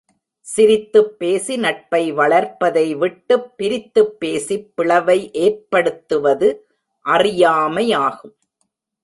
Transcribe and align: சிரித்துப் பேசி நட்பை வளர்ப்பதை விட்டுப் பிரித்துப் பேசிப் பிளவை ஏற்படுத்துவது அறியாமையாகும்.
சிரித்துப் 0.39 1.19
பேசி 1.19 1.55
நட்பை 1.55 2.11
வளர்ப்பதை 2.11 2.95
விட்டுப் 2.95 3.57
பிரித்துப் 3.57 4.19
பேசிப் 4.19 4.71
பிளவை 4.75 5.31
ஏற்படுத்துவது 5.31 6.49
அறியாமையாகும். 7.05 8.35